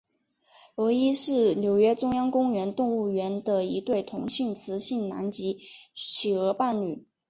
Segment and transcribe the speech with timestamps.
[0.73, 5.59] 罗伊是纽约中央公园动物园的一对同性雄性南极
[5.93, 7.05] 企鹅伴侣。